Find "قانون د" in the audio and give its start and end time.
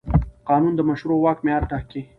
0.49-0.81